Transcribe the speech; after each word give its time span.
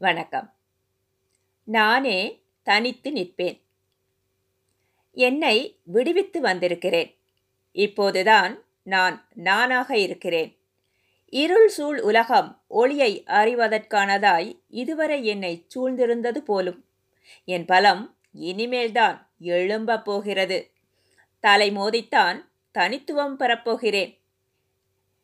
வணக்கம். 0.00 0.52
நானே 1.64 2.42
தனித்து 2.62 3.10
நிற்பேன். 3.10 3.60
என்னை 5.12 5.78
விடுவித்து 5.82 6.40
வந்திருக்கிறேன். 6.40 7.18
இப்போதுதான் 7.72 8.64
நான் 8.82 9.28
நானாக 9.34 9.96
இருக்கிறேன். 9.96 10.58
இருள் 11.26 11.68
சூழ் 11.68 11.98
உலகம் 11.98 12.62
ஒளியை 12.66 13.22
அறிவதற்கானதாய் 13.26 14.60
இதுவரை 14.68 15.26
என்னை 15.26 15.66
சூழ்ந்திருந்தது 15.74 16.38
போலும். 16.38 16.84
என் 17.44 17.64
பலம் 17.64 18.16
இனிமேல்தான் 18.34 19.28
எழும்பப் 19.40 20.04
போகிறது. 20.04 20.70
தலை 21.40 21.70
மோதித்தான் 21.70 22.44
தனித்துவம் 22.72 23.38
பெறப்போகிறேன். 23.38 24.18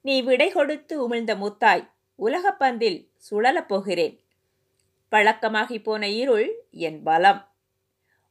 நீ 0.00 0.22
விடை 0.22 0.50
கொடுத்து 0.50 1.08
உமிழ்ந்த 1.08 1.36
முத்தாய் 1.36 1.90
உலகப்பந்தில் 2.18 3.08
சுழலப் 3.30 3.68
போகிறேன். 3.68 4.20
பழக்கமாகி 5.10 5.82
போன 5.82 6.08
இருள் 6.08 6.66
என் 6.70 7.02
பலம். 7.02 7.52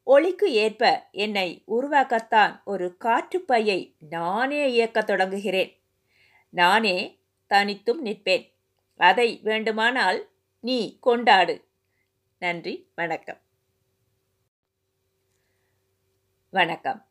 ஒளிக்கு 0.03 0.53
ஏற்ப 0.53 1.07
என்னை 1.11 1.63
உருவாக்கத்தான் 1.67 2.63
ஒரு 2.63 2.97
காற்றுப்பையை 2.97 3.95
நானே 3.99 4.71
இயக்கத் 4.71 5.09
தொடங்குகிறேன். 5.09 5.81
நானே 6.49 7.19
தனித்தும் 7.47 8.05
நிற்பேன். 8.05 8.53
அதை 8.97 9.39
வேண்டுமானால் 9.43 10.31
நீ 10.59 10.99
கொண்டாடு. 10.99 11.67
நன்றி 12.39 12.91
வணக்கம். 12.95 13.41
வணக்கம். 16.49 17.07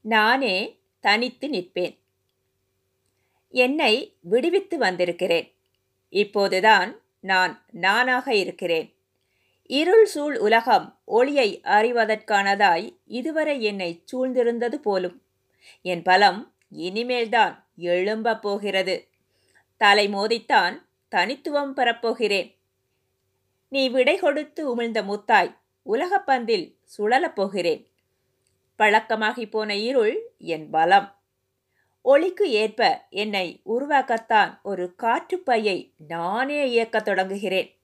நானே 0.00 0.80
தனித்து 1.00 1.48
நிற்பேன். 1.48 1.98
என்னை 3.50 4.16
விடுவித்து 4.20 4.78
வந்திருக்கிறேன். 4.78 5.54
இப்போதுதான் 6.08 7.03
நான் 7.24 7.64
நானாக 7.70 8.34
இருக்கிறேன். 8.34 8.94
இருள் 9.62 10.04
சூழ் 10.04 10.36
உலகம் 10.36 10.98
ஒளியை 11.04 11.60
அறிவதற்கானதாய் 11.64 12.96
இதுவரை 13.06 13.62
என்னை 13.62 14.02
சூழ்ந்திருந்தது 14.12 14.74
போலும். 14.74 15.22
என் 15.82 16.02
பலம் 16.02 16.54
இனிமேல்தான் 16.68 17.66
எழும்பப் 17.78 18.42
போகிறது. 18.42 19.08
தலை 19.76 20.08
மோதித்தான் 20.08 20.82
தனித்துவம் 21.08 21.76
பெறப்போகிறேன். 21.76 22.56
நீ 23.68 23.88
விடை 23.88 24.16
கொடுத்து 24.16 24.76
உமிழ்ந்த 24.76 25.02
முத்தாய் 25.02 25.56
உலகப்பந்தில் 25.86 26.76
சுழலப் 26.98 27.34
போகிறேன். 27.34 27.86
பழக்கமாகி 28.78 29.50
போன 29.50 29.76
இருள் 29.76 30.18
என் 30.38 30.70
பலம். 30.70 31.14
ஒளிக்கு 32.06 32.50
ஏற்ப 32.50 33.06
என்னை 33.10 33.62
உருவாக்கத்தான் 33.66 34.62
ஒரு 34.62 34.94
காற்றுப்பையை 34.98 35.94
நானே 35.96 36.68
இயக்கத் 36.68 37.08
தொடங்குகிறேன். 37.08 37.80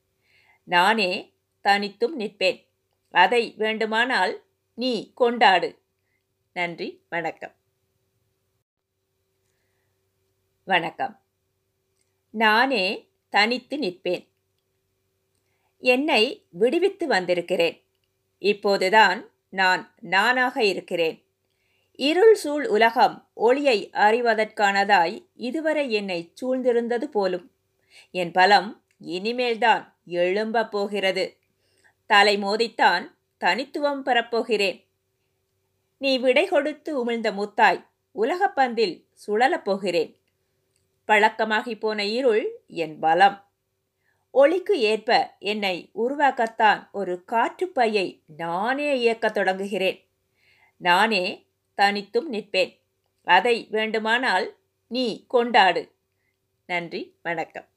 நானே 0.65 1.35
தனித்தும் 1.61 2.21
நிற்பேன். 2.21 2.67
அதை 3.11 3.55
வேண்டுமானால் 3.57 4.45
நீ 4.75 5.13
கொண்டாடு. 5.15 5.83
நன்றி 6.53 7.05
வணக்கம். 7.09 7.55
வணக்கம். 10.65 11.21
நானே 12.31 13.11
தனித்து 13.29 13.77
நிற்பேன். 13.77 14.29
என்னை 15.79 16.47
விடுவித்து 16.51 17.07
வந்திருக்கிறேன். 17.07 17.85
இப்போதுதான் 18.39 19.31
நான் 19.49 19.95
நானாக 20.01 20.65
இருக்கிறேன். 20.65 21.30
இருள் 22.01 22.35
சூழ் 22.35 22.67
உலகம் 22.67 23.29
ஒளியை 23.35 23.91
அறிவதற்கானதாய் 23.93 25.27
இதுவரை 25.35 25.93
என்னை 25.93 26.33
சூழ்ந்திருந்தது 26.41 27.05
போலும். 27.05 27.51
என் 28.11 28.31
பலம் 28.31 28.83
இனிமேல்தான் 29.01 29.97
எழும்பப் 30.07 30.69
போகிறது. 30.69 31.37
தலை 32.07 32.39
மோதித்தான் 32.39 33.11
தனித்துவம் 33.39 34.05
பெறப்போகிறேன். 34.05 34.87
நீ 35.99 36.19
விடை 36.19 36.47
கொடுத்து 36.47 37.05
உமிழ்ந்த 37.05 37.33
முத்தாய் 37.33 37.87
உலகப்பந்தில் 38.15 39.05
சுழலப் 39.27 39.65
போகிறேன். 39.65 40.17
பழக்கமாகி 41.09 41.79
போன 41.79 42.05
இருள் 42.05 42.61
என் 42.67 42.99
பலம். 42.99 43.49
ஒளிக்கு 44.31 44.81
ஏற்ப 44.81 45.37
என்னை 45.39 45.91
உருவாக்கத்தான் 45.95 46.91
ஒரு 46.93 47.25
காற்றுப்பையை 47.25 48.23
நானே 48.27 48.99
இயக்கத் 48.99 49.37
தொடங்குகிறேன். 49.37 50.09
நானே 50.77 51.49
தனித்தும் 51.81 52.33
நிற்பேன். 52.33 52.73
அதை 53.25 53.67
வேண்டுமானால் 53.71 54.47
நீ 54.87 55.07
கொண்டாடு. 55.27 55.83
நன்றி 56.67 57.03
வணக்கம். 57.23 57.70